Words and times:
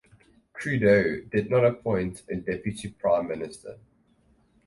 Trudeau 0.55 1.21
did 1.31 1.51
not 1.51 1.63
appoint 1.63 2.23
a 2.27 2.35
deputy 2.37 2.89
prime 2.89 3.27
minister. 3.27 3.77